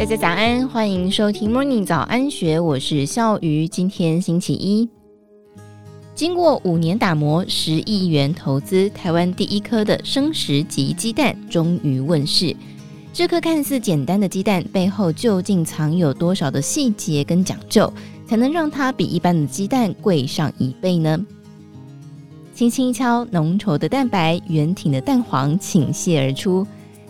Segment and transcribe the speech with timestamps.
[0.00, 3.68] 大家早安，欢迎收听 Morning 早安学，我是笑鱼。
[3.68, 4.88] 今天星期一，
[6.14, 12.56] 经过五年打磨，十亿元投资，台湾第一颗的生食级鸡蛋终于问世。
[13.12, 17.92] 这颗看似简单的鸡蛋背后究竟藏有多少的细节跟讲究，
[18.26, 21.22] 才能让它比一般的鸡蛋贵上一倍呢？
[22.54, 26.66] 轻轻一敲，浓稠的蛋白、圆挺的蛋黄倾泻而出。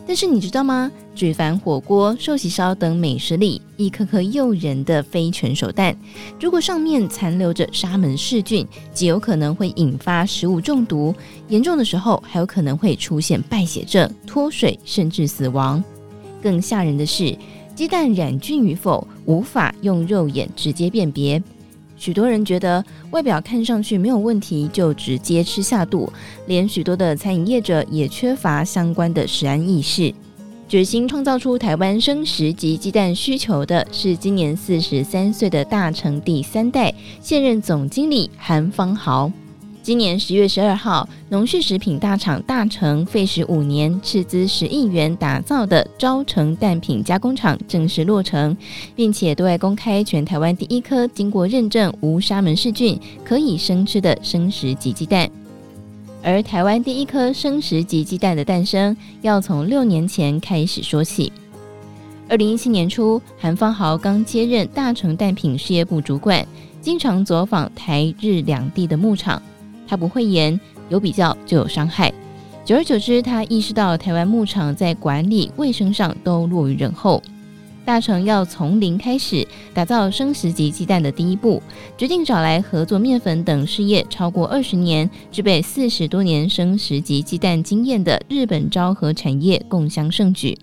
[0.08, 0.90] 但是你知道吗？
[1.20, 5.94] 举凡火锅、寿喜烧等美食里，一颗颗诱人的非全熟蛋，
[6.40, 11.14] 如果上面残留着沙门氏菌，极有可能会引发食物中毒，
[11.48, 15.84] 严重的时候还有可能会出现败血症、脱水，甚至死亡。
[16.42, 17.36] 更吓人的是，
[17.74, 21.42] 鸡蛋染菌与否，无法用肉眼直接辨别。
[21.98, 26.10] 许多人觉得外表看上去没有问题，就直接吃下肚，
[26.46, 30.14] 连许多的餐饮业者也缺乏相关的食安意识。
[30.70, 39.28] 决心创造出台湾生食级鸡蛋需求的是今年四十三岁的大成第三代现任总经理韩方豪。
[39.82, 48.56] 今年十月十二号，农畜食品大厂大成费时五年、斥资十亿元打造的昭成蛋品加工厂正式落成，
[48.94, 55.28] 并且对外公开全台湾第一颗经过认证无沙门氏菌、可以生吃的生食级鸡蛋。
[56.22, 61.32] 而台湾第一颗生食级鸡蛋的诞生，要从六年前开始说起。
[62.28, 66.46] 二零一七年初，韩方豪刚接任大成蛋品事业部主管，
[66.80, 69.42] 经常走访台日两地的牧场。
[69.88, 72.12] 他不讳言，有比较就有伤害。
[72.64, 77.20] 久而久之，他意识到台湾牧场在管理卫生上都落于人后。
[77.90, 79.44] 大成要从零开始
[79.74, 81.60] 打造生食级鸡蛋的第一步，
[81.98, 90.56] 决定找来合作面粉等事业超过二十年、具备四十多年生食级鸡蛋经验的日本昭和产业共襄盛举。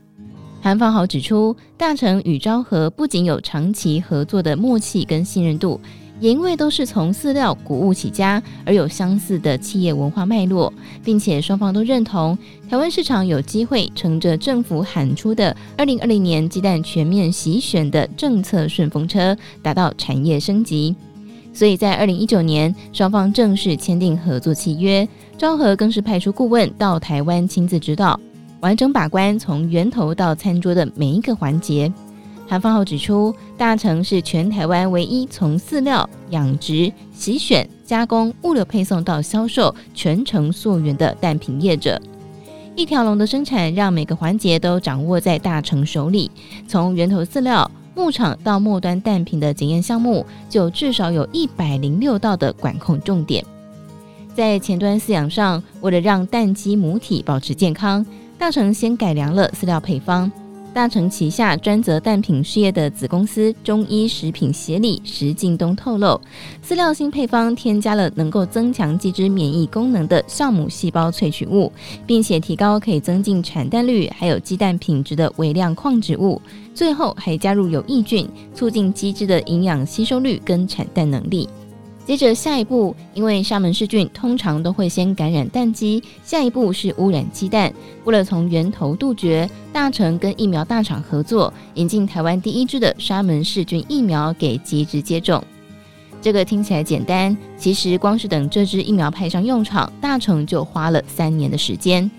[0.61, 5.81] 韩方豪指出，大成与昭和不仅有长期合作的默契跟信任度。
[6.19, 10.73] 也因为都是从饲料谷物起家，而有相似的企业文化脉络，
[11.03, 12.37] 并且双方都认同
[12.69, 20.95] 台湾市场有机会乘着政府喊出的二零二零年鸡蛋全面席选的政策顺风车，达到产业升级。
[21.53, 25.07] 所以在二零一九年，双方正式签订合作契约，
[25.37, 28.19] 昭和更是派出顾问到台湾亲自指导，
[28.59, 31.91] 完整把关从源头到餐桌的每一个环节。
[32.49, 42.01] 韩方豪指出，大成是全台湾唯一从饲料、养殖、洗选、加工、物流配送到销售全程溯源的蛋品业者。
[42.73, 46.31] 一条龙的生产让每个环节都掌握在大成手里，
[46.67, 53.43] 从源头饲料、牧场到末端蛋品的检验项目，就至少有一百零六道的管控重点。
[54.33, 58.05] 在前端饲养上，为了让蛋鸡母体保持健康，
[58.37, 60.31] 大成先改良了饲料配方。
[60.77, 66.21] 大成旗下专责蛋品事业的子公司中医食品协理石敬东透露，
[66.63, 71.73] 饲料新配方添加了能够增强鸡只免疫功能的酵母细胞萃取物，
[72.05, 76.39] 并且提高可以增进产蛋率还有鸡蛋品质的微量矿质物，
[76.75, 81.49] 最后还加入有益菌，促进鸡只的营养吸收率跟产蛋能力。
[82.07, 87.73] 接着下一步，因为沙门氏菌通常都会先感染蛋鸡，下一步是污染鸡蛋。
[88.05, 95.43] 为了从源头杜绝，大成跟疫苗大厂合作，引进台湾第一支的沙门氏菌疫苗给鸡只接种。
[96.21, 102.09] 这个听起来简单，其实光是等这支疫苗派上用场，大成就花了三年的时间。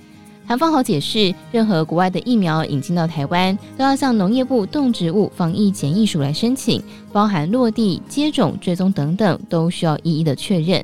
[0.48, 6.82] 韩方豪解释，任何国外的疫苗引进到台湾，都要向农业部动植物防疫检疫署来申请，
[7.12, 10.82] 包含落地、接种、追踪等等，都需要一一的确认。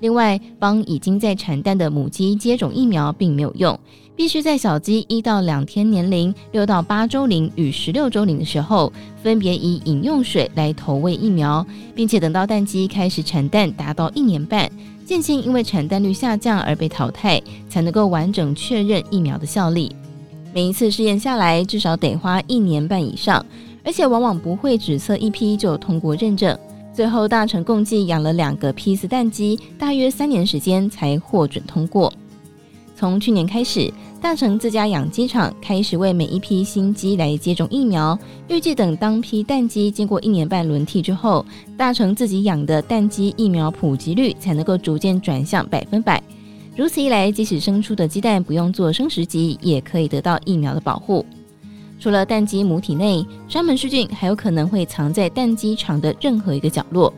[0.00, 3.80] 另外，帮已经在产蛋的母鸡接种疫苗并没有用，
[4.14, 8.92] 必须在小鸡一到两天年龄、六到八周龄与十六周龄的时候，
[9.22, 14.70] 分别以饮用水来投喂疫苗，并且等到蛋鸡开始产蛋达到一年半。
[15.12, 19.94] 渐渐因为产蛋率下降而被淘汰，才能够完整确认疫苗的效力。
[20.54, 23.44] 每一次试验下来，至少得花一年半以上，
[23.84, 26.58] 而且往往不会只测一批就通过认证。
[26.94, 32.10] 最后，大成共计养了两个批次蛋鸡，大约三年时间才获准通过。
[32.96, 33.92] 从去年开始，
[34.22, 38.16] 大成自家养鸡场开始为每一批新鸡来接种疫苗。
[38.46, 41.44] 预计等当批蛋鸡经过一年半轮替之后，
[41.76, 46.22] 大成自己养的蛋鸡疫苗普及率才能够逐渐转向百分百。
[46.76, 51.26] 如此一来，即使生出的鸡蛋不用做生食级，也可以得到疫苗的保护。
[51.98, 57.12] 除了蛋鸡母体内，沙门氏菌还有可能会藏在蛋鸡场的任何一个角落，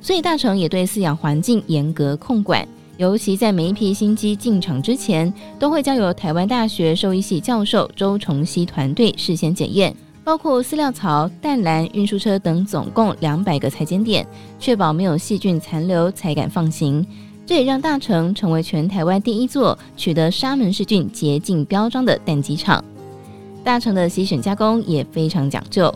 [0.00, 2.66] 所以大成也对饲养环境严格控管。
[2.98, 14.26] 尤其在每一批新机进场之前，都会交由台湾大学兽医系教授周崇熙团队事先检验，包括饲料槽、蛋篮、运输车等，总共两百个采检点，
[14.58, 17.06] 确保没有细菌残留才敢放行。
[17.46, 22.84] 这也让大成成为全台湾第一座取得沙门氏菌洁净标章的蛋鸡场。
[23.62, 25.94] 大成的洗选加工也非常讲究。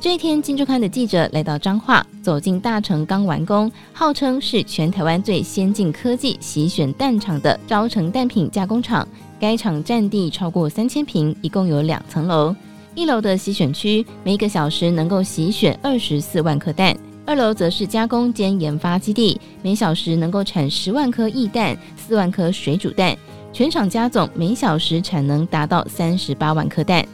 [0.00, 9.06] 这一天，金周刊的记者来到彰化，走进大成刚完工、号称是全台湾最先进科技洗选蛋厂的昭成蛋品加工厂。
[9.38, 12.56] 该厂占地超过三千坪，一共有两层楼。
[12.94, 16.94] 一楼的洗选区，每个小时能够洗选二十四万颗蛋；
[17.26, 23.14] 二楼则是加工兼研发基地，每小时能够产十万颗液蛋、四万颗水煮蛋，
[23.52, 27.06] 全厂加总每小时产能达到三十八万颗蛋。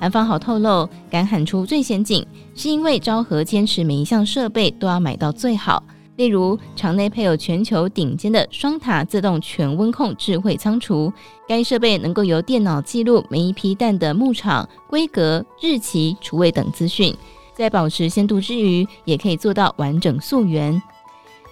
[0.00, 2.24] 韩方豪透露，敢喊出最先进，
[2.54, 5.82] 是因为昭和坚持每一项设备都要买到最好。
[6.16, 11.12] 例如，厂内配有全球顶尖的双塔自动全温控智慧仓储，
[11.46, 17.14] 该设备能够由电脑记录每一批蛋的牧场规格、日期、储位等资讯，
[17.54, 20.80] 在保持鲜度之余，也可以做到完整溯源。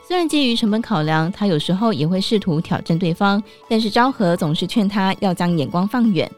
[0.06, 6.30] 虽然基于成本考量，他有时候也会试图挑战对方，但是昭和总是劝他要将眼光放远，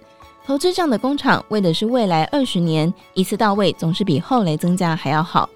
[0.49, 5.47] 投资这样的工厂，为的是未来二十年一次到位，总是比后来增加还要好。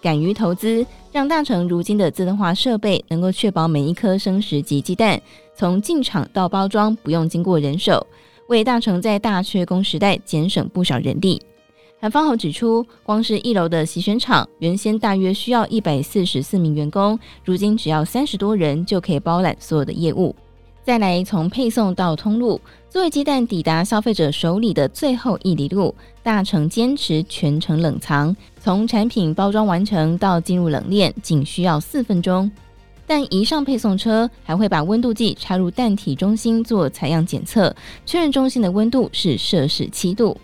[0.00, 0.82] 敢于投资，
[1.12, 5.20] 让大成如今的自动化设备能够确保每一颗生食级鸡蛋
[5.54, 8.06] 从进厂到包装不用经过人手，
[8.46, 11.38] 为大成在大缺工时代节省不少人力。
[12.00, 20.34] 韩方豪指出，光是一楼的洗选厂，原先大约需要一百四十四名员工，如今只要三十多人就可以包揽所有的业务。
[20.82, 32.50] 再来，从配送到通路，作为鸡蛋抵达消费者手里的最后一里路，大成坚持全程冷藏，从产品包装完成到进入冷链，仅需要四分钟。
[33.06, 37.74] 但一上配送车，还会把温度计插入蛋体中心做采样检测，
[38.06, 40.36] 确认中心的温度是摄氏七度，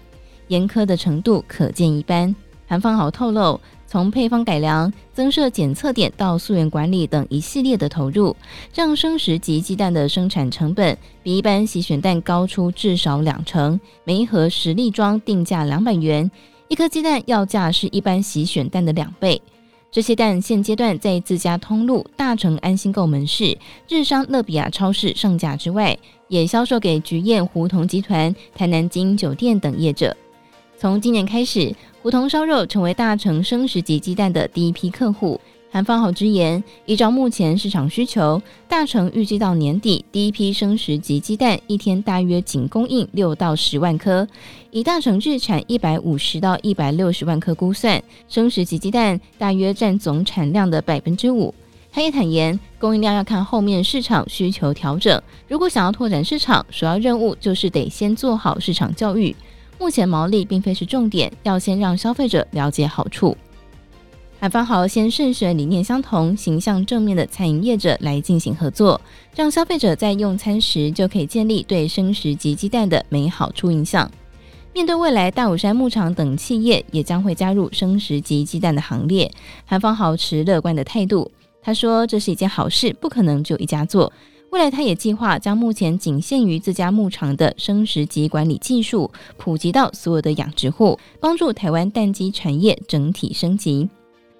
[0.48, 2.32] 严苛的程度可见一斑。
[2.68, 3.58] 韩方豪透露。
[3.86, 8.36] 从配方改良、增设检测点到溯源管理等一系列的投入，
[8.74, 13.78] 让生食级鸡蛋的生产成本比一般洗选蛋高出至少两成。
[14.04, 16.28] 每一盒十粒装定价两百元，
[16.68, 19.40] 一颗鸡蛋要价是一般洗选蛋的两倍。
[19.88, 23.56] 这些蛋现阶段在自家通路大成安心购门市、
[23.88, 25.96] 日商乐比亚超市上架之外，
[26.28, 30.14] 也销售给菊宴胡同集团、台南金酒店等业者。
[30.78, 35.40] 从今年开始，胡同烧肉成为大成生食级鸡蛋的第一批客户。
[35.70, 44.26] 韩方豪直言，依照目前市场需求，大成预计到年底第一批生食级鸡蛋一天大约仅供应六到十万颗。
[44.70, 51.54] 以大成日产一百五十到一百六十万颗估算，生食级鸡蛋大约占总产量的百分之五。
[51.90, 55.20] 他也坦言，供应量要看后面市场需求调整。
[55.48, 59.34] 如果想要拓展市场，首要任务就是得先做好市场教育。
[59.78, 63.36] 目前毛利并非是重点，要先让消费者了解好处。
[64.38, 69.00] 韩方豪先慎选理念相同、形象正面的餐饮业者来进行合作，
[69.34, 74.10] 让消费者在用餐时就可以建立对生食级鸡蛋的美好初印象。
[74.74, 79.30] 面对未来大武山牧场等企业也将会加入生食级鸡蛋的行列，
[79.64, 81.30] 韩方豪持乐观的态度。
[81.62, 84.12] 他说：“这是一件好事，不可能只有一家做。”
[84.50, 93.88] 未来，他也计划将目前仅限于自家牧场的生食级管理技术普及到所有的养殖户，帮助台湾蛋鸡产业整体升级。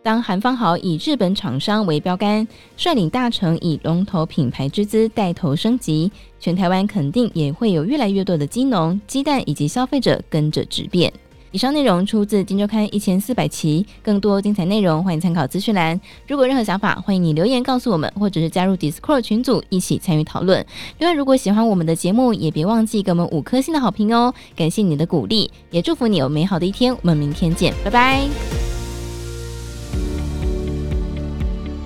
[0.03, 2.47] 当韩方豪以日本厂商为标杆，
[2.77, 11.13] 率领大成以龙头品牌之姿带头升级，全台湾肯定也会有越来越多的鸡农、鸡蛋以及消费者跟着质变。
[11.57, 15.99] 以上内容出自《今周刊》一千四百期，更多精彩内容欢迎参考资讯栏。
[16.29, 20.63] 如果任何想法，欢迎你留言告诉我们，或者是加入 Discord 群组一起参与讨论。
[20.99, 26.93] 另外，如果喜欢我们的节目，也别忘记给我们五颗星的好评哦，感谢你的鼓励，也祝福你有美好的一天。
[26.95, 28.29] 我们明天见，拜拜。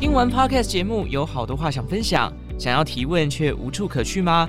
[0.01, 4.49] 听完 Podcast 节目，有好多话想分享，想要提问却无处可去吗？